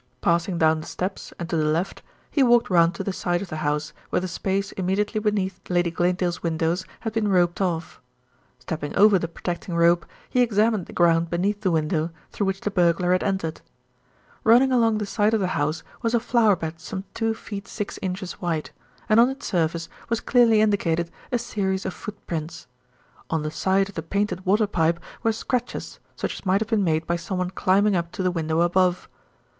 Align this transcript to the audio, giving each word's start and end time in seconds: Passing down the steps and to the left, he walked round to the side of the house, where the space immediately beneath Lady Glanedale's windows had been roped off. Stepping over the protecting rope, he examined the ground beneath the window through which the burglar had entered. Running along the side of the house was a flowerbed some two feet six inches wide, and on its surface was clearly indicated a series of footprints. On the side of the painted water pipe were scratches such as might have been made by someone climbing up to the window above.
Passing 0.21 0.57
down 0.57 0.81
the 0.81 0.87
steps 0.87 1.31
and 1.37 1.47
to 1.47 1.55
the 1.55 1.63
left, 1.65 2.01
he 2.31 2.41
walked 2.41 2.71
round 2.71 2.95
to 2.95 3.03
the 3.03 3.13
side 3.13 3.39
of 3.43 3.49
the 3.49 3.57
house, 3.57 3.93
where 4.09 4.19
the 4.19 4.27
space 4.27 4.71
immediately 4.71 5.19
beneath 5.19 5.59
Lady 5.69 5.91
Glanedale's 5.91 6.41
windows 6.41 6.87
had 7.01 7.13
been 7.13 7.27
roped 7.27 7.61
off. 7.61 8.01
Stepping 8.57 8.95
over 8.95 9.19
the 9.19 9.27
protecting 9.27 9.75
rope, 9.75 10.07
he 10.27 10.41
examined 10.41 10.87
the 10.87 10.91
ground 10.91 11.29
beneath 11.29 11.61
the 11.61 11.69
window 11.69 12.09
through 12.31 12.47
which 12.47 12.61
the 12.61 12.71
burglar 12.71 13.11
had 13.11 13.21
entered. 13.21 13.61
Running 14.43 14.71
along 14.71 14.97
the 14.97 15.05
side 15.05 15.35
of 15.35 15.39
the 15.39 15.49
house 15.53 15.83
was 16.01 16.15
a 16.15 16.19
flowerbed 16.19 16.79
some 16.79 17.03
two 17.13 17.35
feet 17.35 17.67
six 17.67 17.99
inches 18.01 18.41
wide, 18.41 18.71
and 19.07 19.19
on 19.19 19.29
its 19.29 19.45
surface 19.45 19.87
was 20.09 20.19
clearly 20.19 20.61
indicated 20.61 21.11
a 21.31 21.37
series 21.37 21.85
of 21.85 21.93
footprints. 21.93 22.65
On 23.29 23.43
the 23.43 23.51
side 23.51 23.87
of 23.89 23.93
the 23.93 24.01
painted 24.01 24.47
water 24.47 24.65
pipe 24.65 24.99
were 25.21 25.31
scratches 25.31 25.99
such 26.15 26.33
as 26.39 26.43
might 26.47 26.59
have 26.61 26.69
been 26.69 26.83
made 26.83 27.05
by 27.05 27.17
someone 27.17 27.51
climbing 27.51 27.95
up 27.95 28.11
to 28.13 28.23
the 28.23 28.31
window 28.31 28.61
above. 28.61 29.07